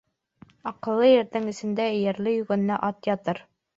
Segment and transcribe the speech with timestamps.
[0.69, 3.47] Аҡыллы ирҙең эсендә эйәрле-йүгәнле ат ятыр.